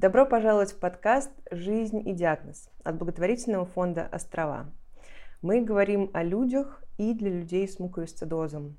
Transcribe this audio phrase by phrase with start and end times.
[0.00, 4.72] Добро пожаловать в подкаст «Жизнь и диагноз» от благотворительного фонда «Острова».
[5.42, 8.78] Мы говорим о людях и для людей с муковисцидозом.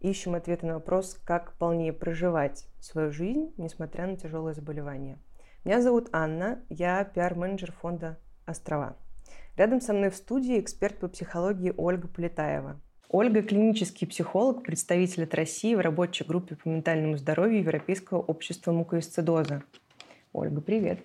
[0.00, 5.16] Ищем ответы на вопрос, как полнее проживать свою жизнь, несмотря на тяжелое заболевание.
[5.64, 8.98] Меня зовут Анна, я пиар-менеджер фонда «Острова».
[9.56, 15.34] Рядом со мной в студии эксперт по психологии Ольга Полетаева– Ольга– клинический психолог, представитель от
[15.34, 19.64] России в рабочей группе по ментальному здоровью Европейского общества муковисцидоза.
[20.32, 21.00] Ольга, привет.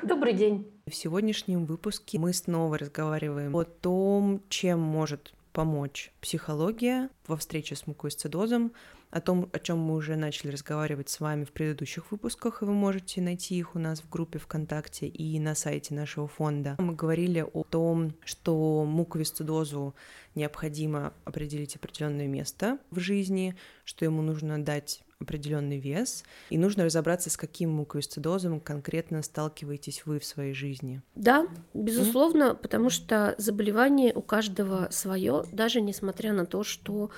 [0.00, 0.70] Добрый день.
[0.86, 7.88] В сегодняшнем выпуске мы снова разговариваем о том, чем может помочь психология во встрече с
[7.88, 8.72] муковисцидозом,
[9.10, 12.72] о том, о чем мы уже начали разговаривать с вами в предыдущих выпусках, и вы
[12.72, 16.76] можете найти их у нас в группе ВКонтакте и на сайте нашего фонда.
[16.78, 19.96] Мы говорили о том, что муковисцидозу
[20.36, 27.30] необходимо определить определенное место в жизни, что ему нужно дать определенный вес, и нужно разобраться,
[27.30, 31.02] с каким муковисцидозом конкретно сталкиваетесь вы в своей жизни.
[31.14, 37.10] Да, безусловно, mm потому что заболевание у каждого свое, даже несмотря на то, что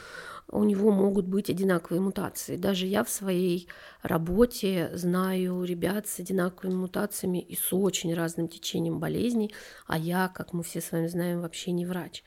[0.52, 2.56] у него могут быть одинаковые мутации.
[2.56, 3.68] Даже я в своей
[4.02, 9.54] работе знаю ребят с одинаковыми мутациями и с очень разным течением болезней,
[9.86, 12.22] а я, как мы все с вами знаем, вообще не врач.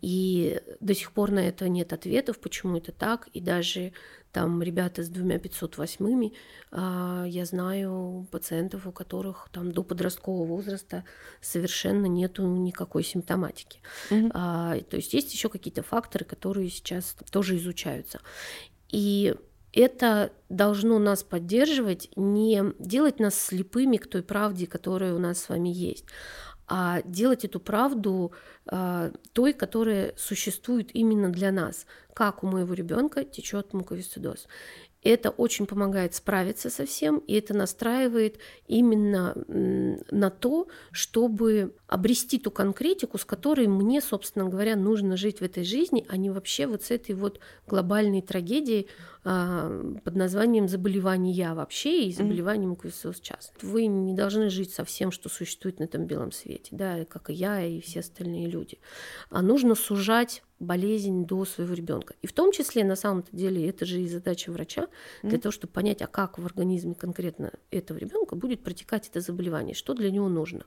[0.00, 3.92] И до сих пор на это нет ответов, почему это так, и даже
[4.32, 6.30] там ребята с двумя 508
[6.70, 11.04] а, я знаю пациентов, у которых там до подросткового возраста
[11.40, 13.80] совершенно нету никакой симптоматики.
[14.10, 14.84] Mm-hmm.
[14.84, 18.20] То есть есть еще какие-то факторы, которые сейчас тоже изучаются.
[18.90, 19.34] И
[19.72, 25.48] это должно нас поддерживать, не делать нас слепыми к той правде, которая у нас с
[25.48, 26.04] вами есть,
[26.66, 28.32] а делать эту правду
[29.32, 34.46] той, которая существует именно для нас, как у моего ребенка течет муковисцидоз.
[35.02, 42.50] Это очень помогает справиться со всем, и это настраивает именно на то, чтобы обрести ту
[42.50, 46.82] конкретику, с которой мне, собственно говоря, нужно жить в этой жизни, а не вообще вот
[46.82, 48.88] с этой вот глобальной трагедией
[49.24, 49.70] а,
[50.04, 53.54] под названием заболевания вообще и заболевание муковисцидоз часто.
[53.62, 57.32] Вы не должны жить со всем, что существует на этом белом свете, да, как и
[57.32, 58.59] я, и все остальные люди.
[59.30, 62.14] А нужно сужать болезнь до своего ребенка.
[62.20, 64.88] И в том числе, на самом-то деле, это же и задача врача
[65.22, 65.40] для mm.
[65.40, 69.94] того, чтобы понять, а как в организме конкретно этого ребенка будет протекать это заболевание, что
[69.94, 70.66] для него нужно,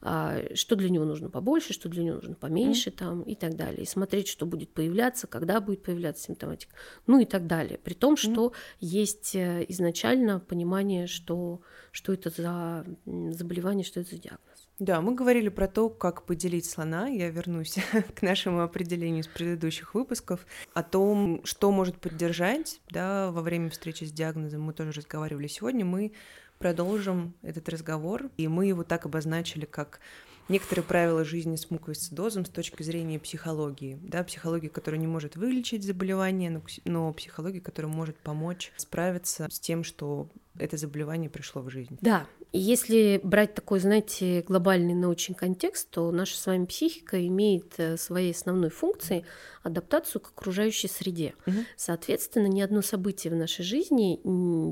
[0.00, 2.96] а, что для него нужно побольше, что для него нужно поменьше, mm.
[2.96, 6.74] там и так далее, и смотреть, что будет появляться, когда будет появляться симптоматика,
[7.06, 7.78] ну и так далее.
[7.78, 8.54] При том, что mm.
[8.80, 11.60] есть э, изначально понимание, что
[11.92, 14.45] что это за заболевание, что это за диагноз.
[14.78, 17.08] Да, мы говорили про то, как поделить слона.
[17.08, 17.78] Я вернусь
[18.14, 20.46] к нашему определению из предыдущих выпусков.
[20.74, 25.84] О том, что может поддержать да, во время встречи с диагнозом, мы тоже разговаривали сегодня.
[25.84, 26.12] Мы
[26.58, 30.00] продолжим этот разговор, и мы его так обозначили, как
[30.48, 33.98] некоторые правила жизни с муковисцидозом с точки зрения психологии.
[34.02, 39.58] Да, психология, которая не может вылечить заболевание, но, но психология, которая может помочь справиться с
[39.58, 41.98] тем, что это заболевание пришло в жизнь.
[42.00, 47.96] Да, если брать такой, знаете, глобальный научный контекст, то наша с вами психика имеет э,
[47.96, 49.24] своей основной функцией
[49.66, 51.34] адаптацию к окружающей среде.
[51.46, 51.56] Угу.
[51.76, 54.20] Соответственно, ни одно событие в нашей жизни,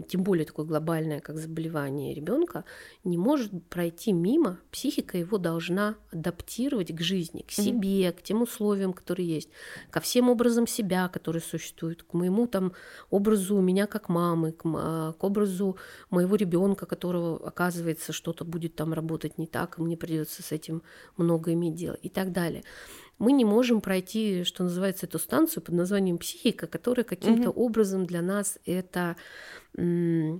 [0.09, 2.65] тем более такое глобальное, как заболевание ребенка,
[3.03, 4.59] не может пройти мимо.
[4.71, 8.19] Психика его должна адаптировать к жизни, к себе, угу.
[8.19, 9.49] к тем условиям, которые есть,
[9.91, 12.72] ко всем образам себя, которые существуют, к моему там
[13.10, 15.77] образу меня как мамы, к, к образу
[16.10, 20.83] моего ребенка, которого оказывается что-то будет там работать не так, и мне придется с этим
[21.16, 22.62] много иметь дело и так далее
[23.19, 27.55] мы не можем пройти, что называется, эту станцию под названием психика, которая каким-то mm-hmm.
[27.55, 29.17] образом для нас это
[29.77, 30.39] э,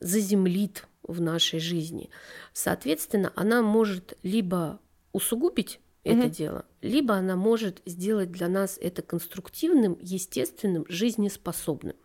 [0.00, 2.10] заземлит в нашей жизни.
[2.52, 4.80] Соответственно, она может либо
[5.12, 11.96] усугубить это дело, либо она может сделать для нас это конструктивным, естественным, жизнеспособным.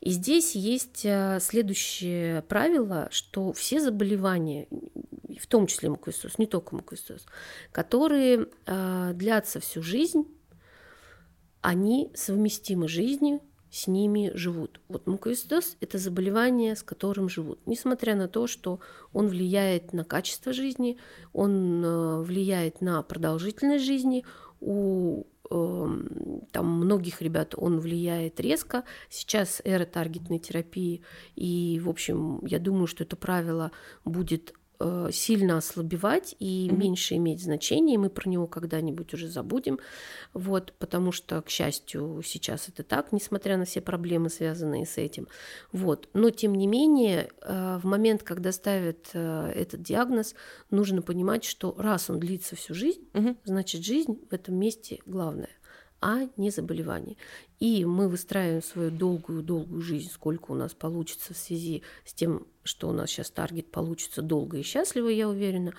[0.00, 4.68] И здесь есть э, следующее правило, что все заболевания,
[5.40, 7.24] в том числе мукоисцидоз, не только мукоисцидоз,
[7.72, 10.26] которые э, длятся всю жизнь,
[11.62, 13.40] они совместимы жизнью,
[13.74, 14.80] с ними живут.
[14.88, 17.58] Вот мукоисцидоз– это заболевание, с которым живут.
[17.66, 18.78] Несмотря на то, что
[19.12, 20.96] он влияет на качество жизни,
[21.32, 24.24] он э, влияет на продолжительность жизни,
[24.60, 28.84] у эм, там многих ребят он влияет резко.
[29.10, 31.02] Сейчас эра таргетной терапии,
[31.34, 33.72] и, в общем, я думаю, что это правило
[34.04, 34.54] будет
[35.10, 36.76] сильно ослабевать и mm-hmm.
[36.76, 39.78] меньше иметь значения, мы про него когда-нибудь уже забудем,
[40.32, 45.28] вот, потому что, к счастью, сейчас это так, несмотря на все проблемы, связанные с этим,
[45.72, 50.34] вот, но тем не менее, э, в момент, когда ставят э, этот диагноз,
[50.70, 53.36] нужно понимать, что раз он длится всю жизнь, mm-hmm.
[53.44, 55.50] значит, жизнь в этом месте главная
[56.04, 57.16] а не заболевание.
[57.60, 62.90] И мы выстраиваем свою долгую-долгую жизнь, сколько у нас получится в связи с тем, что
[62.90, 65.72] у нас сейчас таргет получится долго и счастливо, я уверена,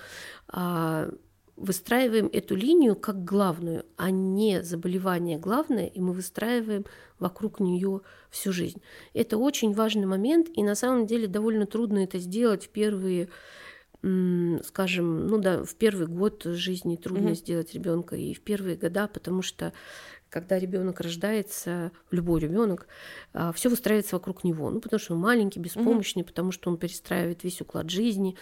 [0.48, 1.12] а
[1.56, 6.86] выстраиваем эту линию как главную, а не заболевание главное, и мы выстраиваем
[7.20, 8.02] вокруг нее
[8.32, 8.82] всю жизнь.
[9.14, 13.30] Это очень важный момент, и на самом деле довольно трудно это сделать в первые
[14.64, 17.36] скажем, ну да, в первый год жизни трудно mm-hmm.
[17.36, 19.74] сделать ребенка и в первые года, потому что
[20.30, 22.88] когда ребенок рождается, любой ребенок,
[23.34, 24.70] а, все выстраивается вокруг него.
[24.70, 28.36] Ну, потому что он маленький, беспомощный, mm потому что он перестраивает весь уклад жизни.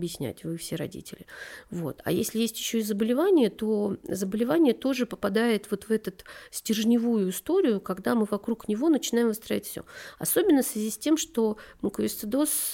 [0.00, 1.26] Объяснять, вы все родители.
[1.70, 2.00] Вот.
[2.04, 6.12] А если есть еще и заболевание, то заболевание тоже попадает вот в эту
[6.50, 9.84] стержневую историю, когда мы вокруг него начинаем выстраивать все.
[10.18, 12.72] Особенно в связи с тем, что муковисцидоз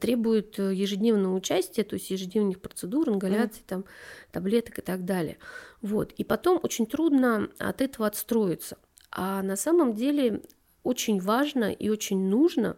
[0.00, 3.84] требует ежедневного участия, то есть ежедневных процедур, ингаляций, mm там,
[4.30, 5.38] таблеток и так далее.
[5.80, 6.12] Вот.
[6.12, 8.78] И потом очень трудно от этого отстроиться.
[9.10, 10.42] А на самом деле
[10.82, 12.76] очень важно и очень нужно,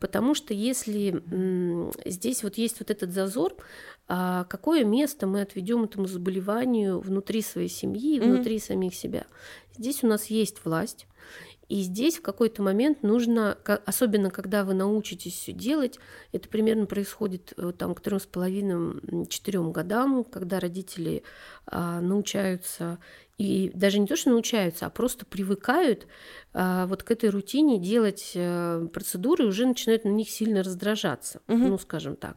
[0.00, 1.22] потому что если
[2.04, 3.54] здесь вот есть вот этот зазор,
[4.06, 8.66] а какое место мы отведем этому заболеванию внутри своей семьи, внутри mm-hmm.
[8.66, 9.26] самих себя.
[9.76, 11.06] Здесь у нас есть власть,
[11.68, 13.56] и здесь в какой-то момент нужно,
[13.86, 15.98] особенно когда вы научитесь все делать,
[16.32, 21.22] это примерно происходит э, там, к трем с половиной, четырем годам, когда родители
[21.66, 22.98] а, научаются
[23.38, 26.06] и даже не то, что научаются, а просто привыкают
[26.52, 31.40] а, вот к этой рутине делать а, процедуры и уже начинают на них сильно раздражаться,
[31.48, 31.58] угу.
[31.58, 32.36] ну, скажем так.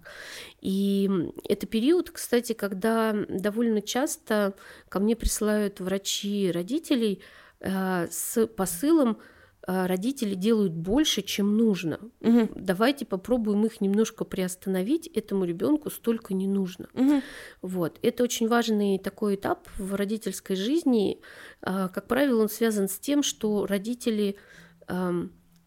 [0.61, 1.09] И
[1.47, 4.53] это период, кстати, когда довольно часто
[4.89, 7.21] ко мне присылают врачи родителей,
[7.59, 9.17] Э, с посылом
[9.67, 11.99] родители делают больше, чем нужно.
[12.21, 12.49] Угу.
[12.55, 15.07] Давайте попробуем их немножко приостановить.
[15.07, 16.87] Этому ребенку столько не нужно.
[16.93, 17.21] Угу.
[17.61, 17.99] Вот.
[18.01, 21.19] Это очень важный такой этап в родительской жизни.
[21.61, 24.37] Э, как правило, он связан с тем, что родители,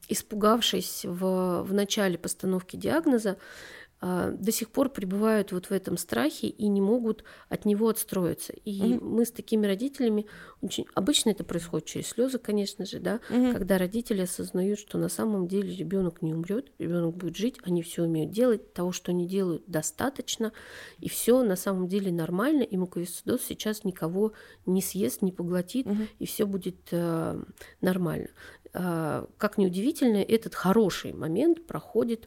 [0.09, 3.37] испугавшись в, в начале постановки диагноза, а,
[4.01, 8.55] до сих пор пребывают вот в этом страхе и не могут от него отстроиться.
[8.65, 10.27] И mm мы с такими родителями
[10.63, 15.09] очень обычно это происходит через слезы, конечно же, да, mm когда родители осознают, что на
[15.09, 19.27] самом деле ребенок не умрет, ребенок будет жить, они все умеют делать, того, что они
[19.27, 20.53] делают, достаточно,
[20.99, 24.33] и все на самом деле нормально, и муковисцидоз сейчас никого
[24.65, 27.43] не съест, не поглотит, mm и все будет э,
[27.81, 28.29] нормально.
[28.73, 32.27] Э, как неудивительно, этот хороший момент проходит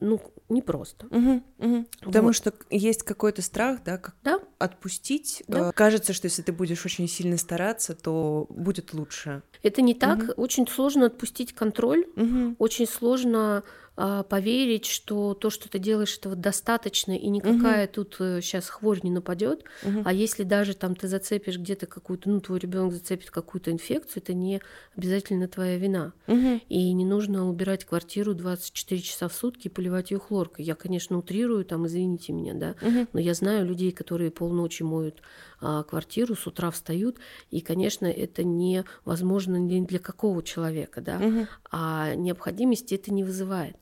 [0.00, 1.06] ну, непросто.
[1.06, 1.86] Угу, угу.
[2.00, 2.36] Потому вот.
[2.36, 4.40] что есть какой-то страх, да, как да?
[4.58, 5.42] отпустить.
[5.48, 5.70] Да.
[5.70, 9.42] Э, кажется, что если ты будешь очень сильно стараться, то будет лучше.
[9.62, 10.18] Это не так.
[10.18, 10.32] Угу.
[10.36, 12.06] Очень сложно отпустить контроль.
[12.16, 12.56] Угу.
[12.58, 13.62] Очень сложно
[13.96, 17.92] поверить, что то, что ты делаешь, этого достаточно, и никакая угу.
[17.92, 19.64] тут сейчас э, хворь не нападет.
[19.84, 20.02] Угу.
[20.04, 24.34] А если даже там ты зацепишь где-то какую-то, ну, твой ребенок зацепит какую-то инфекцию, это
[24.34, 24.60] не
[24.96, 26.12] обязательно твоя вина.
[26.26, 26.60] Угу.
[26.68, 30.64] И не нужно убирать квартиру 24 часа в сутки и поливать ее хлоркой.
[30.64, 33.06] Я, конечно, утрирую, там, извините меня, да, угу.
[33.12, 35.22] но я знаю людей, которые полночи моют
[35.60, 37.18] а, квартиру, с утра встают,
[37.50, 41.46] и, конечно, это невозможно ни для какого человека, да, угу.
[41.70, 43.76] а необходимости это не вызывает.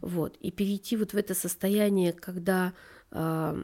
[0.00, 0.36] Вот.
[0.40, 2.72] И перейти вот в это состояние, когда
[3.10, 3.62] э,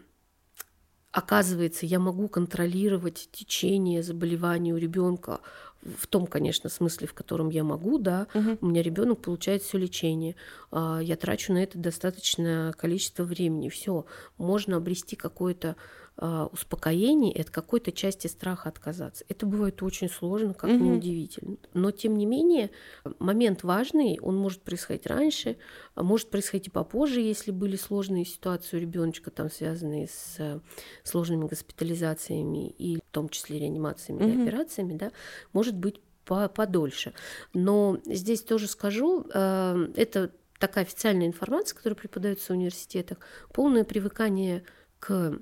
[1.12, 5.40] оказывается, я могу контролировать течение заболевания у ребенка
[5.82, 8.58] в том, конечно, смысле, в котором я могу, да, угу.
[8.60, 10.36] у меня ребенок получает все лечение,
[10.72, 14.04] э, я трачу на это достаточное количество времени, все,
[14.36, 15.76] можно обрести какое-то
[16.22, 19.24] а, успокоение и от какой-то части страха отказаться.
[19.30, 20.78] Это бывает очень сложно, как угу.
[20.78, 21.56] неудивительно.
[21.72, 22.70] Но тем не менее,
[23.18, 25.56] момент важный, он может происходить раньше,
[25.94, 30.60] а может происходить и попозже, если были сложные ситуации у ребеночка, там связанные с э,
[31.04, 34.28] сложными госпитализациями и в том числе реанимациями угу.
[34.28, 35.12] и операциями, да,
[35.54, 37.14] может быть подольше.
[37.54, 43.20] Но здесь тоже скажу, э, это такая официальная информация, которая преподается в университетах,
[43.54, 44.64] полное привыкание
[44.98, 45.40] к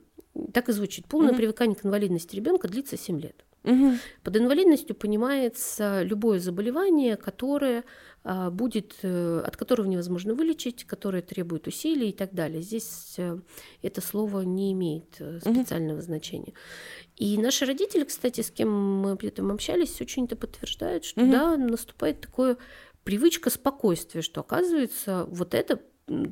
[0.52, 1.06] так и звучит.
[1.06, 1.38] Полное угу.
[1.38, 3.44] привыкание к инвалидности ребенка длится 7 лет.
[3.64, 3.92] Угу.
[4.22, 7.84] Под инвалидностью понимается любое заболевание, которое
[8.24, 12.62] а, будет, э, от которого невозможно вылечить, которое требует усилий и так далее.
[12.62, 13.38] Здесь э,
[13.82, 16.04] это слово не имеет э, специального угу.
[16.04, 16.52] значения.
[17.16, 21.32] И наши родители, кстати, с кем мы об этом общались, очень это подтверждают, что угу.
[21.32, 22.58] да, наступает такое
[23.02, 25.80] привычка спокойствия, что оказывается вот это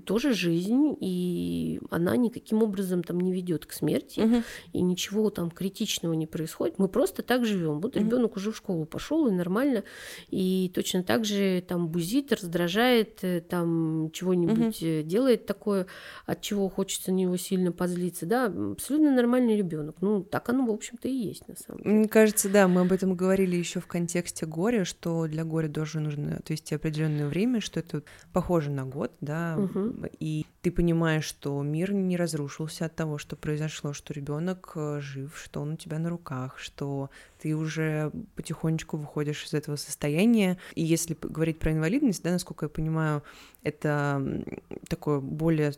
[0.05, 4.43] тоже жизнь, и она никаким образом там не ведет к смерти, угу.
[4.73, 6.79] и ничего там критичного не происходит.
[6.79, 7.81] Мы просто так живем.
[7.81, 8.05] Вот угу.
[8.05, 9.85] ребенок уже в школу пошел и нормально,
[10.29, 15.03] и точно так же там бузит, раздражает, э, там чего-нибудь угу.
[15.03, 15.87] делает такое,
[16.25, 18.27] от чего хочется на него сильно позлиться.
[18.27, 19.97] Да, абсолютно нормальный ребенок.
[20.01, 21.95] Ну, так оно, в общем-то, и есть на самом деле.
[21.97, 26.01] Мне кажется, да, мы об этом говорили еще в контексте горя, что для горя тоже
[26.01, 28.03] нужно отвести определенное время, что это
[28.33, 30.07] похоже на год, да, угу.
[30.19, 35.37] и ты понимаешь, что мир не разрушился от того, что произошло, что ребенок э, жив,
[35.37, 40.59] что он у тебя на руках, что ты уже потихонечку выходишь из этого состояния.
[40.75, 43.23] И если говорить про инвалидность, да, насколько я понимаю,
[43.63, 44.45] это
[44.89, 45.73] такое более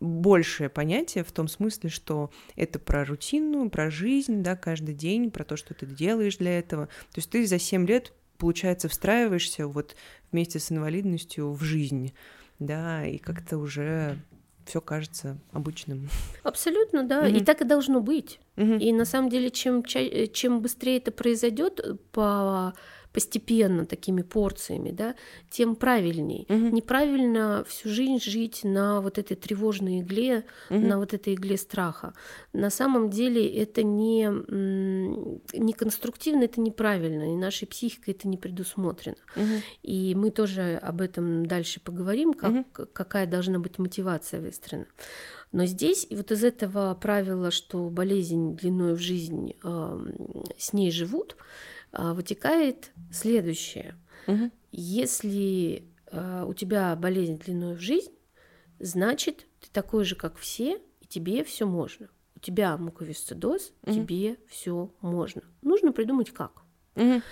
[0.00, 5.44] большее понятие в том смысле, что это про рутину, про жизнь, да, каждый день, про
[5.44, 6.86] то, что ты делаешь для этого.
[6.86, 9.96] То есть ты за 7 лет, получается, встраиваешься вот
[10.32, 12.12] вместе с инвалидностью в жизнь,
[12.58, 14.18] да, и как-то уже
[14.64, 16.08] все кажется обычным.
[16.42, 17.26] Абсолютно, да.
[17.26, 17.38] Mm-hmm.
[17.40, 18.40] И так и должно быть.
[18.56, 18.78] Mm-hmm.
[18.78, 21.80] И на самом деле, чем, чем быстрее это произойдет
[22.12, 22.72] по
[23.14, 25.14] постепенно такими порциями, да,
[25.48, 26.46] тем правильней.
[26.48, 26.74] Угу.
[26.74, 30.80] Неправильно всю жизнь жить на вот этой тревожной игле, угу.
[30.80, 32.12] на вот этой игле страха.
[32.52, 34.24] На самом деле это не,
[35.56, 39.16] не конструктивно, это неправильно, и нашей психикой это не предусмотрено.
[39.36, 39.62] Угу.
[39.84, 42.86] И мы тоже об этом дальше поговорим, как, угу.
[42.92, 44.86] какая должна быть мотивация выстроена.
[45.52, 49.98] Но здесь вот из этого правила, что болезнь длиной в жизнь э,
[50.58, 51.36] с ней живут,
[51.96, 53.96] вытекает следующее.
[54.26, 54.50] Угу.
[54.72, 58.12] Если э, у тебя болезнь длиной в жизнь,
[58.78, 62.08] значит, ты такой же, как все, и тебе все можно.
[62.36, 63.92] У тебя муковисцидоз, угу.
[63.92, 65.42] тебе все можно.
[65.62, 66.62] Нужно придумать как.
[66.96, 67.22] Угу.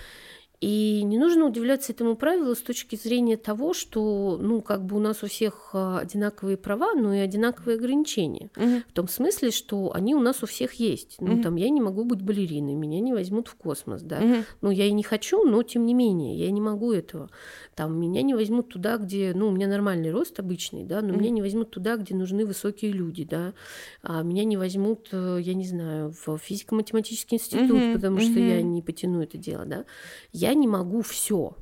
[0.63, 4.99] И не нужно удивляться этому правилу с точки зрения того, что, ну, как бы у
[4.99, 8.49] нас у всех а, одинаковые права, но и одинаковые ограничения.
[8.55, 8.83] Угу.
[8.87, 11.17] В том смысле, что они у нас у всех есть.
[11.19, 11.43] Ну, угу.
[11.43, 14.19] там, я не могу быть балериной, меня не возьмут в космос, да.
[14.19, 14.35] Угу.
[14.61, 17.29] Ну, я и не хочу, но тем не менее, я не могу этого.
[17.75, 21.19] Там, меня не возьмут туда, где, ну, у меня нормальный рост обычный, да, но угу.
[21.19, 23.53] меня не возьмут туда, где нужны высокие люди, да.
[24.01, 27.93] А меня не возьмут, э, я не знаю, в физико-математический институт, угу.
[27.95, 28.23] потому угу.
[28.23, 29.83] что я не потяну это дело, да.
[30.31, 31.55] Я не могу все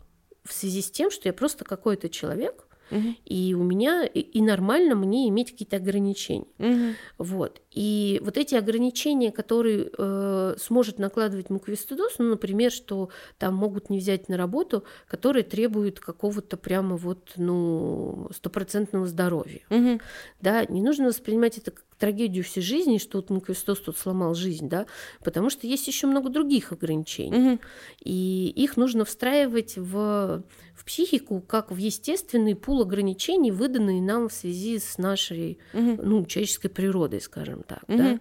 [0.43, 3.15] в связи с тем, что я просто какой-то человек, угу.
[3.25, 6.47] и у меня и, и нормально мне иметь какие-то ограничения.
[6.57, 6.95] Угу.
[7.19, 7.61] Вот.
[7.71, 13.99] И вот эти ограничения, которые э, сможет накладывать муквистудоз, ну, например, что там могут не
[13.99, 19.61] взять на работу, которые требуют какого-то прямо вот, ну, стопроцентного здоровья.
[19.69, 20.01] Угу.
[20.41, 24.67] Да, не нужно воспринимать это как трагедию всей жизни, что вот Муквистос тут сломал жизнь,
[24.67, 24.87] да,
[25.23, 27.53] потому что есть еще много других ограничений.
[27.53, 27.59] Угу.
[28.03, 34.33] И их нужно встраивать в, в психику как в естественный пул ограничений, выданные нам в
[34.33, 36.01] связи с нашей угу.
[36.01, 37.83] ну, человеческой природой, скажем так.
[37.87, 37.97] Угу.
[37.97, 38.19] Да?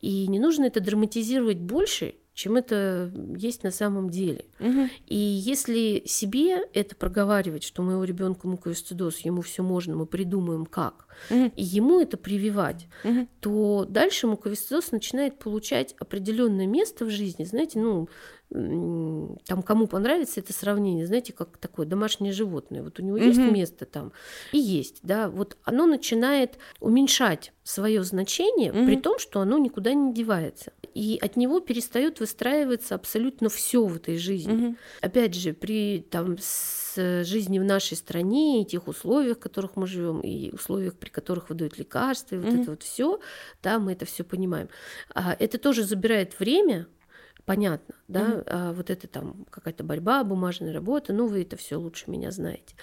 [0.00, 4.44] И не нужно это драматизировать больше, чем это есть на самом деле.
[4.60, 4.88] Угу.
[5.06, 11.08] И если себе это проговаривать, что моего ребенка муковисцидоз, ему все можно, мы придумаем как,
[11.30, 11.50] угу.
[11.56, 13.26] и ему это прививать, угу.
[13.40, 18.06] то дальше муковисцидоз начинает получать определенное место в жизни, знаете, ну
[18.48, 22.82] там кому понравится это сравнение, знаете, как такое домашнее животное.
[22.82, 24.12] Вот у него есть место там
[24.52, 25.28] и есть, да.
[25.28, 28.86] Вот оно начинает уменьшать свое значение, mm-hmm.
[28.86, 30.72] при том, что оно никуда не девается.
[30.96, 34.70] И от него перестает выстраиваться абсолютно все в этой жизни.
[34.70, 34.76] Mm-hmm.
[35.02, 39.86] Опять же, при там с жизни в нашей стране, и тех условиях, в которых мы
[39.86, 42.62] живем, и условиях, при которых выдают лекарства, и вот mm-hmm.
[42.62, 43.20] это вот все,
[43.62, 44.70] да, мы это все понимаем.
[45.14, 46.86] А это тоже забирает время,
[47.44, 48.44] понятно, да, mm-hmm.
[48.46, 52.74] а вот это там какая-то борьба, бумажная работа, ну вы это все лучше меня знаете,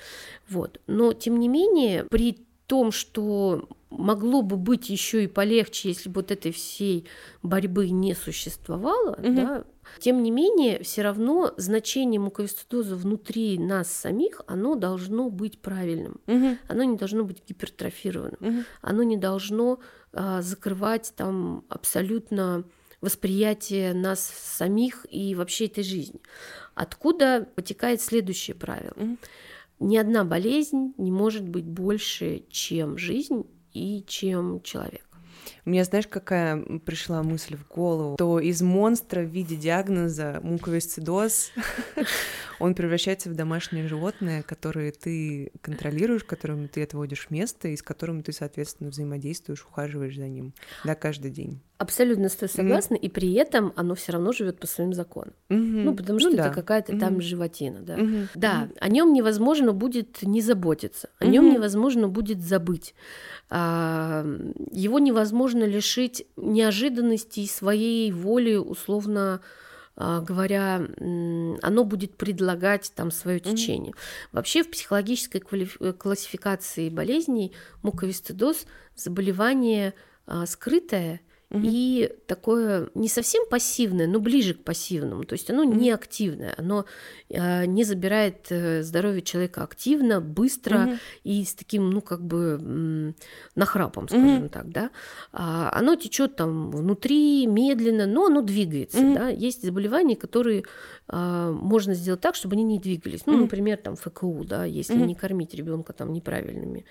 [0.48, 0.80] вот.
[0.86, 6.22] Но тем не менее при том, что могло бы быть еще и полегче, если бы
[6.22, 7.08] вот этой всей
[7.42, 9.36] борьбы не существовало, mm-hmm.
[9.36, 9.64] да,
[10.00, 16.20] тем не менее, все равно значение муковисцидоза внутри нас самих, оно должно быть правильным.
[16.28, 16.58] Угу.
[16.68, 18.38] Оно не должно быть гипертрофированным.
[18.40, 18.64] Угу.
[18.82, 19.80] Оно не должно
[20.14, 22.64] а, закрывать там абсолютно
[23.02, 26.22] восприятие нас самих и вообще этой жизни.
[26.74, 28.94] Откуда вытекает следующее правило?
[28.96, 29.18] Mm-hmm.
[29.84, 35.06] Ни одна болезнь не может быть больше, чем жизнь и чем человек.
[35.66, 38.18] Меня, знаешь, какая пришла мысль в голову?
[38.18, 41.52] То из монстра в виде диагноза муковисцидоз
[42.60, 48.24] он превращается в домашнее животное, которое ты контролируешь, которому ты отводишь место, и с которым
[48.24, 50.54] ты, соответственно, взаимодействуешь, ухаживаешь за ним,
[50.84, 51.62] да, каждый день.
[51.78, 53.00] Абсолютно с тобой согласна, mm-hmm.
[53.00, 55.34] и при этом оно все равно живет по своим законам.
[55.50, 55.84] Mm-hmm.
[55.84, 56.50] Ну, потому что ну, это да.
[56.50, 57.00] какая-то mm-hmm.
[57.00, 57.98] там животина, да.
[57.98, 58.28] Mm-hmm.
[58.36, 58.78] Да, mm-hmm.
[58.80, 61.54] о нем невозможно будет не заботиться, о нем mm-hmm.
[61.56, 62.96] невозможно будет забыть.
[63.50, 64.26] А,
[64.72, 69.42] его невозможно лишить неожиданностей своей воли, условно
[69.96, 70.88] а, говоря,
[71.62, 73.92] оно будет предлагать там свое течение.
[73.92, 74.30] Mm-hmm.
[74.32, 79.94] Вообще в психологической классификации болезней муковисцидоз заболевание
[80.26, 81.22] а, скрытое–
[81.54, 81.62] угу.
[81.64, 85.24] и такое не совсем пассивное, но ближе к пассивному.
[85.24, 85.74] То есть оно угу.
[85.74, 86.86] не активное, оно
[87.30, 90.98] э, не забирает э, здоровье человека активно, быстро угу.
[91.24, 93.14] и с таким, ну, как бы
[93.56, 94.50] нахрапом, скажем угу.
[94.50, 94.90] так, да.
[95.32, 99.16] А, оно течет там внутри медленно, но оно двигается, угу.
[99.16, 99.30] да.
[99.30, 100.64] Есть заболевания, которые
[101.16, 103.26] можно сделать так, чтобы они не двигались.
[103.26, 106.86] Ну, например, там ФКУ, да, если не кормить ребенка там неправильными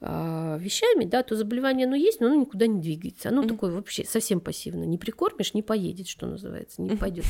[0.00, 3.28] а, вещами, да, то заболевание оно есть, но оно никуда не двигается.
[3.28, 4.84] Оно mm такое вообще совсем пассивно.
[4.84, 7.24] Не прикормишь, не поедет, что называется, не пойдет.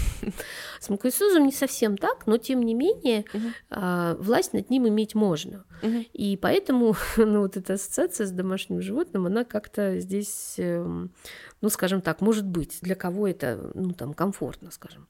[0.81, 3.25] С мукоисозом не совсем так, но тем не менее
[3.71, 5.65] а, власть над ним иметь можно.
[6.13, 11.13] И поэтому, ну, вот эта ассоциация с домашним животным, она как-то здесь, эм,
[11.61, 15.09] ну, скажем так, может быть, для кого это, ну, там, комфортно, скажем.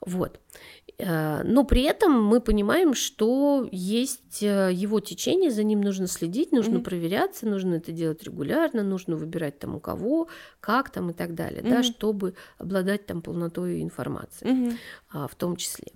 [0.00, 0.40] Вот.
[0.98, 6.52] Э, но при этом мы понимаем, что есть э, его течение, за ним нужно следить,
[6.52, 6.84] нужно mm-hmm.
[6.84, 10.28] проверяться, нужно это делать регулярно, нужно выбирать там у кого,
[10.60, 11.70] как там и так далее, mm-hmm.
[11.70, 15.28] да, чтобы обладать там полнотой информации mm-hmm.
[15.28, 15.88] в том числе.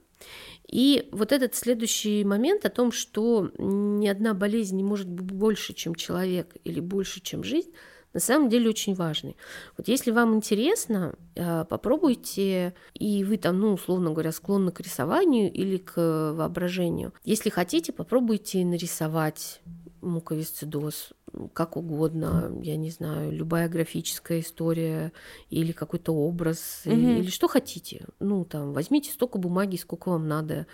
[0.68, 5.74] И вот этот следующий момент о том, что ни одна болезнь не может быть больше,
[5.74, 7.70] чем человек или больше, чем жизнь,
[8.16, 9.36] на самом деле очень важный.
[9.76, 15.52] Вот если вам интересно, э, попробуйте, и вы там, ну, условно говоря, склонны к рисованию
[15.52, 17.12] или к воображению.
[17.24, 19.60] Если хотите, попробуйте нарисовать
[20.00, 21.12] муковисцидоз,
[21.52, 25.12] как угодно, я не знаю, любая графическая история
[25.50, 26.94] или какой-то образ, угу.
[26.94, 28.06] или, или что хотите.
[28.18, 30.66] Ну, там, возьмите столько бумаги, сколько вам надо,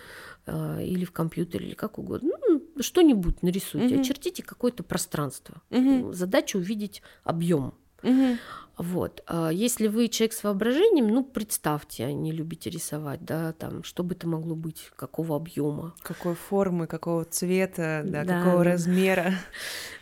[0.45, 2.31] э, или в компьютере, или как угодно.
[2.75, 4.01] Ну, что-нибудь нарисуйте, угу.
[4.01, 5.61] очертите какое-то пространство.
[5.69, 6.13] Угу.
[6.13, 7.73] Задача увидеть объем.
[8.03, 8.37] Угу.
[8.77, 9.23] Вот.
[9.27, 14.03] А если вы человек с воображением, ну, представьте, а не любите рисовать, да, там, что
[14.03, 15.93] бы это могло быть, какого объема.
[16.01, 19.33] Какой формы, какого цвета, да, да какого размера.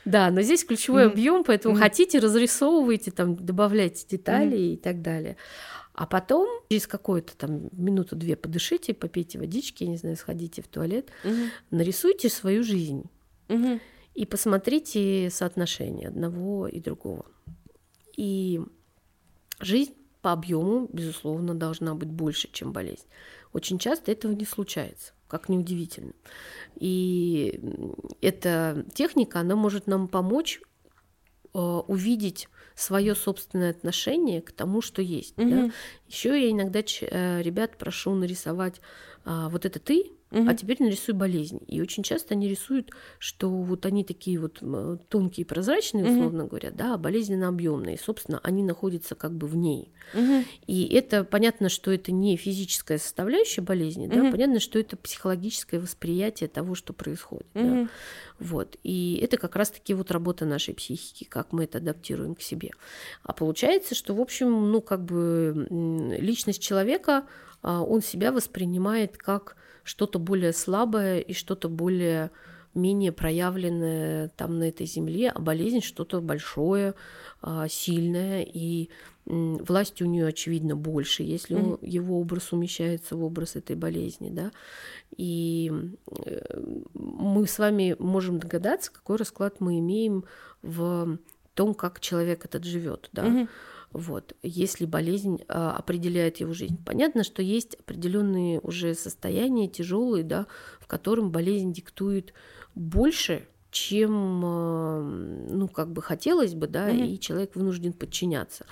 [0.03, 1.11] Да, но здесь ключевой mm-hmm.
[1.11, 1.79] объем, поэтому mm-hmm.
[1.79, 4.73] хотите, разрисовывайте, там, добавляйте детали mm-hmm.
[4.73, 5.37] и так далее.
[6.01, 11.35] А потом, через какую-то там минуту-две подышите, попейте водички, не знаю, сходите в туалет, угу.
[11.69, 13.03] нарисуйте свою жизнь
[13.47, 13.79] угу.
[14.15, 17.27] и посмотрите соотношение одного и другого.
[18.17, 18.61] И
[19.59, 23.05] жизнь по объему, безусловно, должна быть больше, чем болезнь.
[23.53, 26.13] Очень часто этого не случается, как неудивительно.
[26.77, 27.61] И
[28.21, 30.61] эта техника, она может нам помочь
[31.59, 35.37] увидеть свое собственное отношение к тому, что есть.
[35.37, 35.49] Угу.
[35.49, 35.71] Да?
[36.07, 38.81] Еще я иногда э, ребят прошу нарисовать
[39.23, 40.49] а, вот это ты, Угу.
[40.49, 41.59] А теперь нарисуй болезнь.
[41.67, 44.63] И очень часто они рисуют, что вот они такие вот
[45.09, 46.51] тонкие, прозрачные, условно угу.
[46.51, 47.97] говоря, да, а болезненно объемные.
[47.97, 49.91] Собственно, они находятся как бы в ней.
[50.13, 50.43] Угу.
[50.67, 54.15] И это понятно, что это не физическая составляющая болезни, угу.
[54.15, 57.47] да, понятно, что это психологическое восприятие того, что происходит.
[57.53, 57.63] Угу.
[57.63, 57.87] Да.
[58.39, 58.77] Вот.
[58.83, 62.71] И это как раз-таки вот работа нашей психики, как мы это адаптируем к себе.
[63.21, 65.67] А получается, что, в общем, ну, как бы
[66.19, 67.27] личность человека,
[67.61, 72.31] а, он себя воспринимает как что-то более слабое и что-то более
[72.73, 76.93] менее проявленное там на этой земле, а болезнь что-то большое,
[77.41, 78.89] а, сильное, и
[79.25, 81.79] власти у нее очевидно больше, если mm-hmm.
[81.81, 84.51] его образ умещается в образ этой болезни, да.
[85.15, 85.71] И
[86.93, 90.25] мы с вами можем догадаться, какой расклад мы имеем
[90.61, 91.19] в
[91.53, 93.25] том, как человек этот живет, да.
[93.25, 93.49] Mm-hmm.
[93.93, 96.77] Вот, если болезнь а, определяет его жизнь.
[96.85, 100.47] Понятно, что есть определенные уже состояния тяжелые, да,
[100.79, 102.33] в котором болезнь диктует
[102.73, 107.07] больше, чем, а, ну, как бы хотелось бы, да, mm-hmm.
[107.07, 108.65] и человек вынужден подчиняться.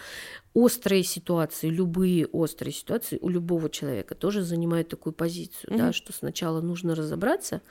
[0.53, 5.77] Острые ситуации, любые острые ситуации у любого человека тоже занимают такую позицию, mm-hmm.
[5.77, 7.61] да, что сначала нужно разобраться,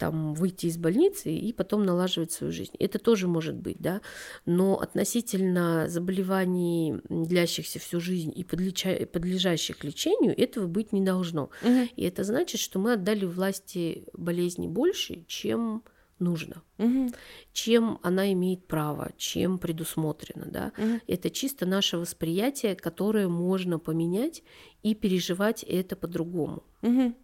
[0.00, 2.72] там выйти из больницы и потом налаживать свою жизнь.
[2.78, 4.00] Это тоже может быть, да,
[4.46, 11.50] но относительно заболеваний, длящихся всю жизнь и подлежащих лечению, этого быть не должно.
[11.62, 11.88] Угу.
[11.96, 15.84] И это значит, что мы отдали власти болезни больше, чем
[16.18, 17.12] нужно, Мгм.
[17.52, 20.72] чем она имеет право, чем предусмотрено, да.
[20.78, 21.00] Мгм.
[21.06, 24.42] Это чисто наше восприятие, которое можно поменять
[24.82, 26.62] и переживать это по-другому.
[26.82, 27.14] Мгм.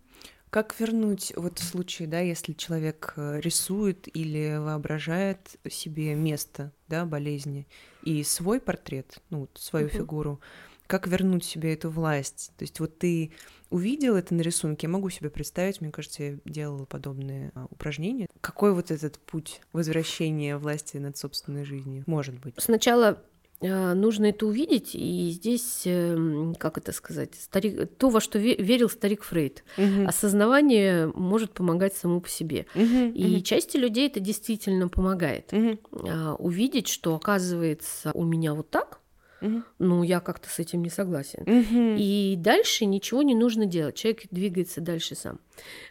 [0.51, 7.05] Как вернуть вот в случае, да, если человек э, рисует или воображает себе место, да,
[7.05, 7.67] болезни
[8.03, 9.97] и свой портрет, ну, свою Мгм.
[9.97, 10.41] фигуру,
[10.87, 12.53] как вернуть себе эту власть?
[12.57, 13.33] То есть вот ты
[13.71, 18.29] увидел это на рисунке, я могу себе представить, мне кажется, я делала подобные а, упражнения.
[18.41, 22.55] Какой вот этот путь возвращения власти над собственной жизнью может быть?
[22.59, 23.21] Сначала
[23.61, 28.89] нужно это увидеть, и здесь, эм, как это сказать, старик, то, во что ве- верил
[28.91, 29.65] старик Фрейд.
[29.77, 30.07] Мгм.
[30.07, 32.67] Осознавание может помогать само по себе.
[32.75, 35.53] Мгм, И мгм, части людей это действительно помогает.
[35.53, 39.01] А, Увидеть, что оказывается у меня вот так,
[39.41, 41.43] мгм, ну я как-то с этим не согласен.
[41.47, 41.97] мгм.
[41.99, 43.95] И дальше ничего не нужно делать.
[43.97, 45.39] Человек двигается дальше сам.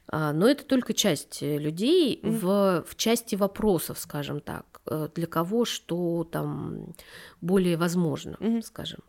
[0.08, 2.38] А, Но это только часть людей Мгм.
[2.38, 6.94] в, в части вопросов, скажем так, для кого что там
[7.42, 8.62] более возможно, Мгм.
[8.62, 9.00] скажем.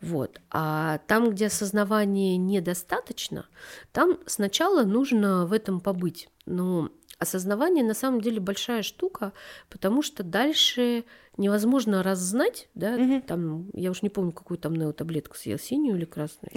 [0.00, 0.40] Вот.
[0.50, 3.46] А там, где осознавания недостаточно,
[3.92, 6.28] там сначала нужно в этом побыть.
[6.44, 9.32] Но осознавание на самом деле большая штука,
[9.70, 11.04] потому что дальше
[11.36, 13.22] невозможно раззнать, да, Мгм.
[13.22, 16.52] там, я уж не помню, какую там Нео таблетку съел, синюю или красную?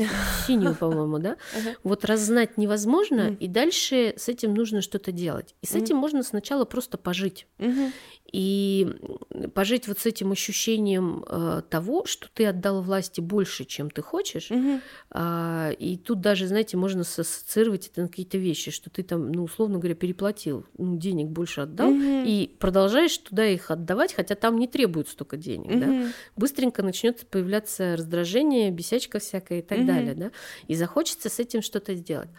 [0.47, 1.37] Синюю, по-моему, да?
[1.83, 5.55] Вот раззнать невозможно, и дальше с этим нужно что-то делать.
[5.61, 7.47] И с этим можно сначала просто пожить.
[8.31, 8.87] И
[9.55, 14.51] пожить вот с этим ощущением э, того, что ты отдал власти больше, чем ты хочешь.
[14.51, 14.81] Мгм.
[15.09, 19.45] А, и тут даже, знаете, можно ассоциировать это на какие-то вещи, что ты там, ну,
[19.45, 22.25] условно говоря, переплатил, ну, денег больше отдал, Мгм.
[22.25, 26.13] и продолжаешь туда их отдавать, хотя там не требуют столько денег, да Мгм.
[26.35, 29.87] быстренько начнет появляться раздражение, бесячка всякая и так Мгм.
[29.87, 30.31] далее, да,
[30.67, 32.29] и захочется с этим что-то сделать.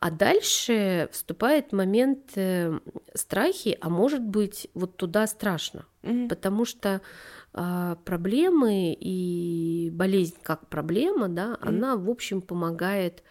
[0.00, 2.78] А дальше вступает момент э,
[3.14, 6.28] страхи, а может быть вот туда страшно, Мгм.
[6.28, 7.00] потому что
[7.52, 13.22] а, проблемы и болезнь как проблема, да, она в общем помогает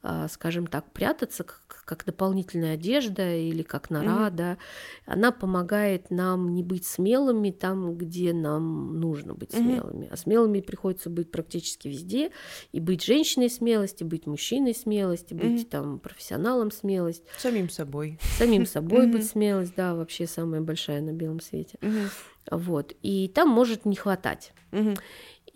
[0.00, 1.44] а, скажем так, прятаться
[1.88, 4.58] как, дополнительная одежда или как нора, да,
[5.06, 9.62] она помогает нам не быть смелыми там, где нам нужно быть Мгм.
[9.64, 10.08] смелыми.
[10.10, 12.30] А смелыми приходится быть практически везде.
[12.72, 15.64] И быть женщиной смелость, и быть мужчиной смелость, и быть Мгм.
[15.70, 18.18] там профессионалом смелость, Самим собой.
[18.36, 19.12] самим собой Мгм.
[19.12, 21.78] быть смелость, да, вообще самая большая на белом свете.
[21.80, 22.10] Мгм.
[22.50, 22.92] Вот.
[23.02, 24.52] И там может не хватать.
[24.72, 24.94] Мгм.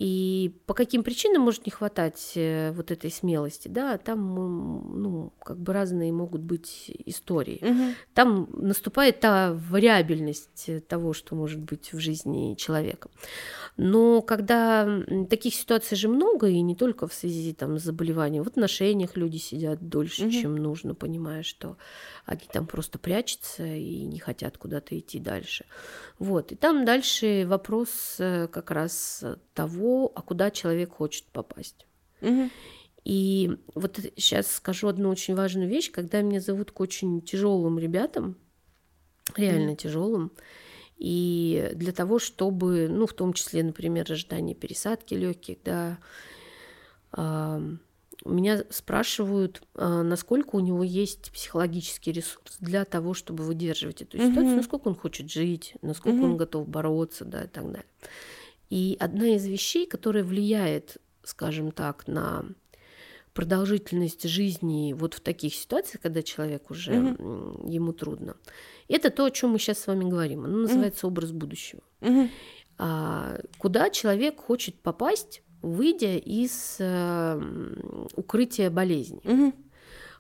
[0.03, 5.61] И по каким причинам может не хватать э, вот этой смелости, да, там, ну, как
[5.61, 7.61] бы разные могут быть истории.
[7.63, 7.95] Мгм.
[8.13, 13.11] Там наступает та вариабельность э, того, что может быть в жизни человека.
[13.77, 18.49] Но когда таких ситуаций же много, и не только в связи там, с заболеванием, в
[18.49, 20.31] отношениях люди сидят дольше, Мгм.
[20.33, 21.77] чем нужно, понимая, что
[22.27, 25.65] они там просто прячутся и не хотят куда-то идти дальше.
[26.19, 26.51] Вот.
[26.51, 31.87] И там дальше вопрос э, как раз того, а куда человек хочет попасть.
[32.21, 32.51] Мгм.
[33.05, 38.37] И вот сейчас скажу одну очень важную вещь, когда меня зовут к очень тяжелым ребятам,
[39.37, 40.31] реально тяжелым,
[40.97, 45.99] и для того, чтобы, ну, в том числе, например, ожидание пересадки легких, да,
[47.11, 47.81] ам,
[48.25, 54.47] меня спрашивают, а, насколько у него есть психологический ресурс для того, чтобы выдерживать эту ситуацию,
[54.47, 54.57] Мгм.
[54.59, 56.31] насколько он хочет жить, насколько Мгм.
[56.33, 57.87] он готов бороться, да, и так далее.
[58.73, 62.47] И одна из вещей, которая влияет, скажем так, на
[63.35, 68.35] продолжительность жизни вот в таких ситуациях, когда человек уже м, ему трудно,
[68.89, 70.47] это то, о чем мы сейчас с вами говорим.
[70.47, 71.83] Оно называется образ будущего.
[72.01, 72.31] Мгм.
[72.79, 79.21] А, куда человек хочет попасть, выйдя из э, укрытия болезни.
[79.25, 79.55] Мгм.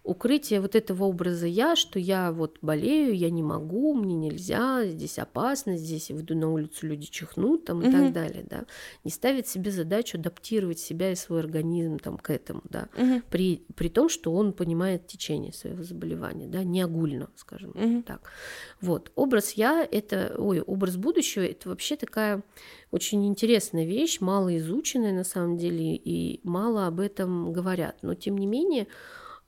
[0.05, 5.19] Укрытие вот этого образа я, что я вот болею, я не могу, мне нельзя, здесь
[5.21, 7.93] опасно, здесь я выйду на улицу, люди чихнут там и Мгм.
[7.93, 8.65] так далее, да.
[9.05, 12.89] Не ставит себе задачу адаптировать себя и свой организм там к этому, да.
[12.97, 13.23] Мгм.
[13.31, 18.03] При, при том, что он понимает течение своего заболевания, да, не огульно, скажем Мгм.
[18.03, 18.33] так.
[18.81, 19.13] Вот.
[19.15, 22.43] Образ я это, ой, образ будущего это вообще такая
[22.91, 27.99] очень интересная вещь, мало изученная на самом деле, и мало об этом говорят.
[28.03, 28.89] Но тем не менее,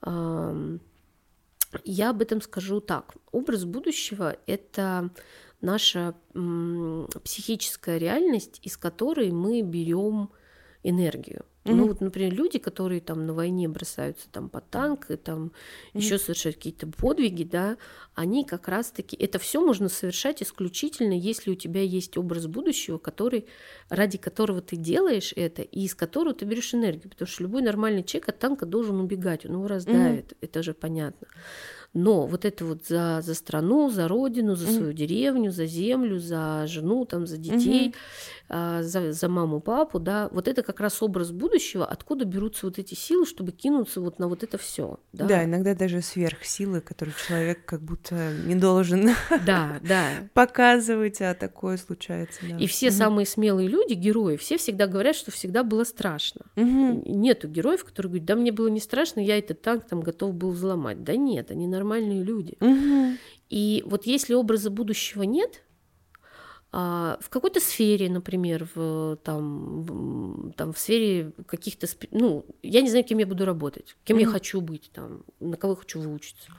[0.05, 3.15] я об этом скажу так.
[3.33, 5.11] Образ будущего это
[5.61, 10.31] наша психическая реальность, из которой мы берем
[10.83, 11.45] энергию.
[11.65, 11.87] Ну Мгм.
[11.87, 15.53] вот, например, люди, которые там на войне бросаются там под танк и там
[15.95, 17.79] еще совершают какие-то подвиги, да,
[18.15, 23.47] они как раз-таки это все можно совершать исключительно, если у тебя есть образ будущего, который
[23.89, 28.05] ради которого ты делаешь это и из которого ты берешь энергию, потому что любой нормальный
[28.05, 31.27] человек от танка должен убегать, он его раздавит, это же понятно.
[31.95, 34.95] Но вот это вот за, за страну, за родину, за свою mm-hmm.
[34.95, 37.95] деревню, за землю, за жену, там, за детей,
[38.49, 38.83] mm-hmm.
[38.83, 41.54] за, за маму, папу, да, вот это как раз образ будущего,
[41.85, 44.99] откуда берутся вот эти силы, чтобы кинуться вот на вот это все.
[45.13, 45.27] Да?
[45.27, 49.11] да, иногда даже сверхсилы, которые человек как будто не должен
[49.47, 50.09] да, да.
[50.33, 52.41] показывать, а такое случается.
[52.43, 52.57] Да.
[52.59, 52.91] И все mm-hmm.
[52.91, 56.43] самые смелые люди, герои, все всегда говорят, что всегда было страшно.
[56.57, 57.09] Mm-hmm.
[57.09, 60.51] Нету героев, которые говорят, да мне было не страшно, я этот танк там готов был
[60.51, 61.03] взломать.
[61.03, 62.57] Да нет, они нормальные люди.
[62.61, 63.17] Mm-hmm.
[63.51, 65.63] И вот если образа будущего нет,
[66.75, 73.19] в какой-то сфере, например, в, там, там, в сфере каких-то, ну, я не знаю, кем
[73.19, 74.23] я буду работать, кем mm-hmm.
[74.23, 76.51] я хочу быть, там, на кого я хочу выучиться.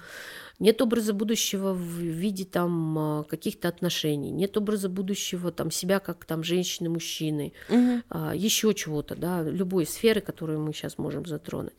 [0.58, 6.24] Нет образа будущего в виде там а, каких-то отношений, нет образа будущего там себя как
[6.24, 8.38] там женщины, мужчины, mm-hmm.
[8.38, 11.74] еще чего-то, да, любой сферы, которую мы сейчас можем затронуть,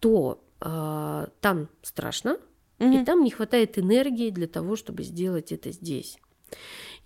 [0.00, 2.38] то а, там страшно,
[2.80, 3.02] mm-hmm.
[3.02, 6.18] и там не хватает энергии для того, чтобы сделать это здесь.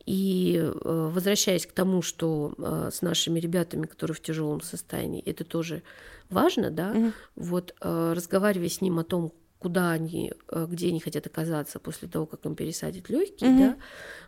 [0.06, 5.44] И э, возвращаясь к тому, что э, с нашими ребятами, которые в тяжелом состоянии, это
[5.44, 5.82] тоже
[6.30, 7.12] важно, да, mm-hmm.
[7.36, 12.24] вот э, разговаривая с ним о том, куда они, где они хотят оказаться после того,
[12.24, 13.58] как им пересадят легкие, mm-hmm.
[13.58, 13.76] да,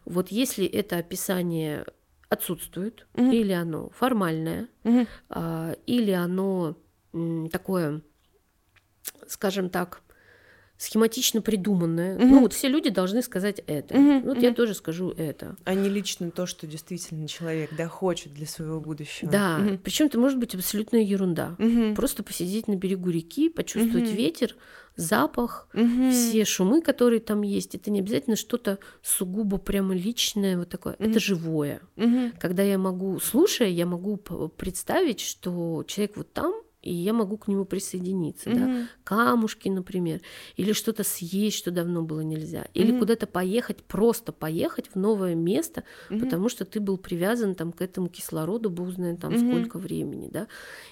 [0.04, 1.86] вот если это описание
[2.28, 3.34] отсутствует, mm-hmm.
[3.34, 5.78] или оно формальное, mm-hmm.
[5.86, 6.76] или оно
[7.50, 8.02] такое,
[9.26, 10.02] скажем так,
[10.82, 12.16] схематично придуманное.
[12.16, 12.26] Угу.
[12.26, 13.94] Ну вот все люди должны сказать это.
[13.96, 14.40] Угу, вот угу.
[14.40, 15.56] я тоже скажу это.
[15.64, 19.30] А не лично то, что действительно человек да, хочет для своего будущего.
[19.30, 19.78] Да, угу.
[19.78, 21.54] причем это может быть абсолютная ерунда.
[21.60, 21.94] Угу.
[21.94, 24.16] Просто посидеть на берегу реки, почувствовать угу.
[24.16, 24.56] ветер,
[24.96, 26.10] запах, угу.
[26.10, 27.76] все шумы, которые там есть.
[27.76, 30.94] Это не обязательно что-то сугубо прямо личное, вот такое.
[30.94, 31.04] Угу.
[31.04, 31.80] Это живое.
[31.96, 32.32] Угу.
[32.40, 37.46] Когда я могу, слушая, я могу представить, что человек вот там и я могу к
[37.46, 38.82] нему присоединиться, mm-hmm.
[38.82, 40.20] да, камушки, например,
[40.56, 42.98] или что-то съесть, что давно было нельзя, или mm-hmm.
[42.98, 46.20] куда-то поехать, просто поехать в новое место, mm-hmm.
[46.20, 49.50] потому что ты был привязан там к этому кислороду, бог знает там mm-hmm.
[49.50, 50.48] сколько времени, да,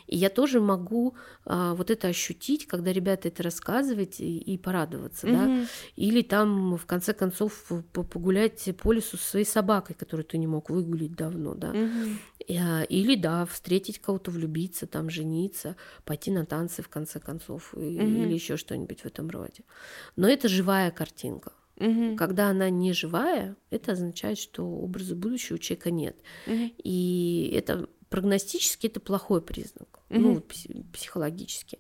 [0.07, 5.27] и я тоже могу а, вот это ощутить, когда ребята это рассказывают и, и порадоваться,
[5.27, 5.63] mm-hmm.
[5.63, 10.47] да, или там в конце концов погулять по лесу со своей собакой, которую ты не
[10.47, 12.87] мог выгулить давно, да, mm-hmm.
[12.87, 15.75] или да, встретить кого-то, влюбиться, там жениться
[16.05, 17.83] пойти на танцы в конце концов угу.
[17.83, 19.65] или еще что-нибудь в этом роде.
[20.17, 21.53] Но это живая картинка.
[21.77, 22.17] Угу.
[22.17, 26.17] Когда она не живая, это означает, что образа будущего у человека нет.
[26.47, 26.73] Угу.
[26.85, 30.21] И это прогностически это плохой признак, угу.
[30.21, 30.45] ну,
[30.93, 31.79] психологически.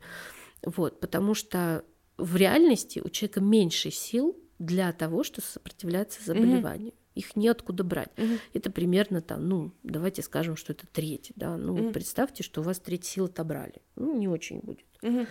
[0.63, 1.85] Вот, потому что
[2.17, 8.11] в реальности у человека меньше сил для того, чтобы сопротивляться заболеванию их неоткуда брать.
[8.16, 8.38] Угу.
[8.55, 11.92] Это примерно там, ну, давайте скажем, что это треть, да, ну, угу.
[11.92, 14.87] представьте, что у вас треть сил отобрали, ну, не очень будет.
[15.03, 15.27] Угу.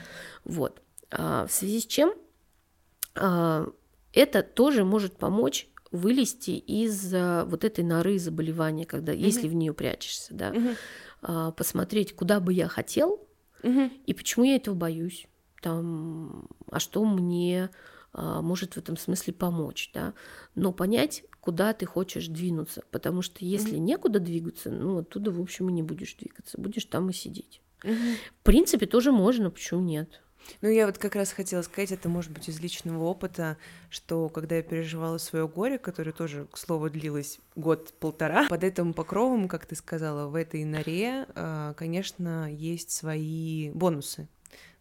[0.45, 0.81] Вот.
[1.11, 2.13] А, в связи с чем
[3.15, 3.67] а,
[4.13, 9.21] это тоже может помочь вылезти из а, вот этой норы заболевания, когда, угу.
[9.21, 10.69] если в нее прячешься, да, угу.
[11.21, 13.27] а, посмотреть, куда бы я хотел
[13.63, 13.89] угу.
[14.05, 15.27] и почему я этого боюсь,
[15.61, 17.69] там, а что мне
[18.13, 20.13] а, может в этом смысле помочь, да,
[20.55, 23.79] но понять, куда ты хочешь двинуться, потому что если mm-hmm.
[23.79, 27.59] некуда двигаться, ну оттуда, в общем, и не будешь двигаться, будешь там и сидеть.
[27.81, 28.15] Mm-hmm.
[28.39, 30.21] В принципе, тоже можно, почему нет?
[30.61, 33.57] Ну, я вот как раз хотела сказать, это может быть из личного опыта,
[33.89, 39.47] что когда я переживала свое горе, которое тоже, к слову, длилось год-полтора, под этим покровом,
[39.47, 44.27] как ты сказала, в этой норе, а, конечно, есть свои бонусы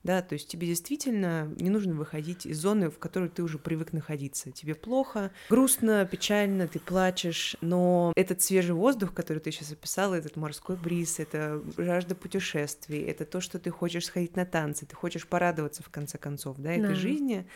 [0.04, 3.92] да, то есть тебе действительно не нужно выходить из зоны, в которой ты уже привык
[3.92, 4.50] находиться.
[4.52, 10.36] Тебе плохо, грустно, печально, ты плачешь, но этот свежий воздух, который ты сейчас описала, этот
[10.36, 15.26] морской бриз, это жажда путешествий, это то, что ты хочешь сходить на танцы, ты хочешь
[15.26, 16.94] порадоваться в конце концов, да, этой да.
[16.94, 17.46] жизни,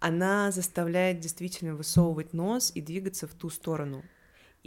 [0.00, 4.04] она заставляет действительно высовывать нос и двигаться в ту сторону.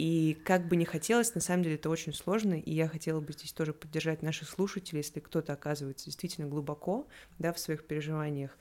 [0.01, 3.33] И как бы не хотелось, на самом деле это очень сложно, и я хотела бы
[3.33, 7.05] здесь тоже поддержать наших слушателей, если кто-то оказывается действительно глубоко
[7.37, 8.57] да, в своих переживаниях,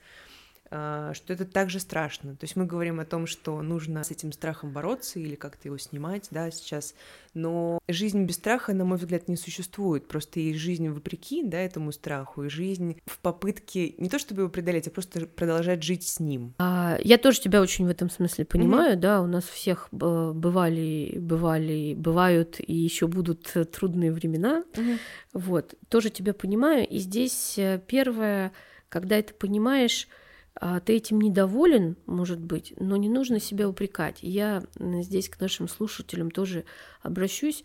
[0.71, 2.37] что это также страшно.
[2.37, 5.77] То есть мы говорим о том, что нужно с этим страхом бороться или как-то его
[5.77, 6.95] снимать, да, сейчас.
[7.33, 10.07] Но жизнь без страха, на мой взгляд, не существует.
[10.07, 14.49] Просто есть жизнь вопреки, да, этому страху, и жизнь в попытке не то чтобы его
[14.49, 16.53] преодолеть, а просто продолжать жить с ним.
[16.57, 19.01] А, я тоже тебя очень в этом смысле понимаю, mm-hmm.
[19.01, 24.63] да, у нас всех бывали, бывали, бывают и еще будут трудные времена.
[24.73, 24.99] Mm-hmm.
[25.33, 26.87] Вот, тоже тебя понимаю.
[26.87, 28.53] И здесь э, первое,
[28.89, 30.20] когда это понимаешь, а,
[30.59, 34.19] ты этим недоволен, может быть, но не нужно себя упрекать.
[34.21, 36.65] Я здесь к нашим слушателям тоже
[37.01, 37.63] обращусь.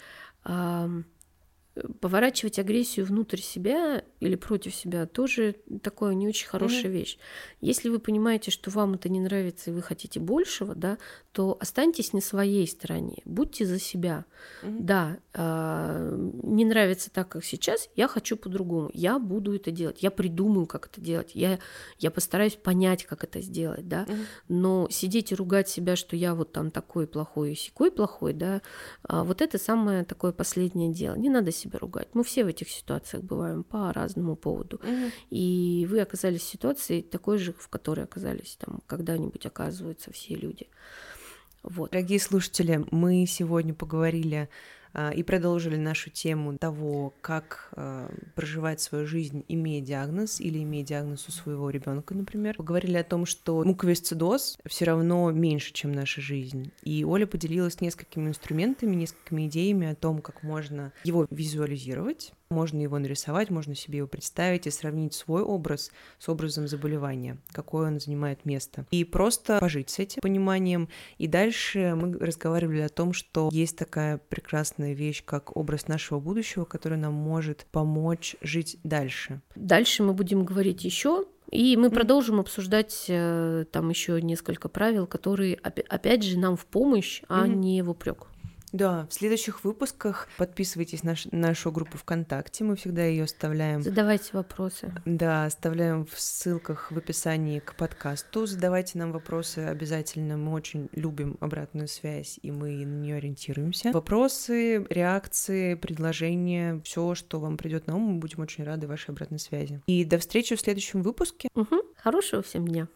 [2.01, 6.91] поворачивать агрессию внутрь себя или против себя тоже такое не очень хорошая mm-hmm.
[6.91, 7.19] вещь.
[7.61, 10.99] Если вы понимаете, что вам это не нравится и вы хотите большего, да,
[11.33, 14.25] то останьтесь на своей стороне, будьте за себя.
[14.63, 14.77] Mm-hmm.
[14.81, 20.11] Да, э, не нравится так, как сейчас, я хочу по-другому, я буду это делать, я
[20.11, 21.59] придумаю, как это делать, я,
[21.99, 24.27] я постараюсь понять, как это сделать, да, mm-hmm.
[24.49, 28.63] но сидеть и ругать себя, что я вот там такой плохой и сякой плохой, да,
[29.09, 31.17] э, вот это самое такое последнее дело.
[31.17, 32.09] Не надо себя ругать.
[32.15, 34.77] Мы все в этих ситуациях бываем по разному поводу.
[34.77, 35.13] Mm-hmm.
[35.31, 40.69] И вы оказались в ситуации такой же, в которой оказались там когда-нибудь оказываются все люди.
[41.63, 41.91] Вот.
[41.91, 44.49] Дорогие слушатели, мы сегодня поговорили
[44.99, 50.85] а, и продолжили нашу тему того, как а, проживать свою жизнь, имея диагноз или имея
[50.85, 52.57] диагноз у своего ребенка, например.
[52.57, 56.71] Поговорили о том, что муковисцидоз все равно меньше, чем наша жизнь.
[56.83, 62.99] И Оля поделилась несколькими инструментами, несколькими идеями о том, как можно его визуализировать, можно его
[62.99, 68.45] нарисовать, можно себе его представить и сравнить свой образ с образом заболевания, какое он занимает
[68.45, 68.87] место.
[68.91, 70.89] И просто пожить с этим пониманием.
[71.19, 76.65] И дальше мы разговаривали о том, что есть такая прекрасная вещь, как образ нашего будущего,
[76.65, 79.41] который нам может помочь жить дальше.
[79.55, 85.55] Дальше мы будем говорить еще и мы продолжим обсуждать э, там еще несколько правил, которые
[85.55, 87.55] опять же нам в помощь, а mm-hmm.
[87.55, 88.27] не в упрек.
[88.77, 93.83] Да, в следующих выпусках подписывайтесь на нашу группу ВКонтакте, мы всегда ее оставляем.
[93.83, 94.93] Задавайте вопросы.
[95.07, 98.45] Да, оставляем в ссылках в описании к подкасту.
[98.45, 103.93] Задавайте нам вопросы обязательно, мы очень любим обратную связь, и мы на нее ориентируемся.
[103.93, 109.39] Вопросы, реакции, предложения, все, что вам придет на ум, мы будем очень рады вашей обратной
[109.39, 109.81] связи.
[109.87, 111.49] И до встречи в следующем выпуске.
[111.55, 111.77] Угу.
[111.97, 112.89] Хорошего всем дня.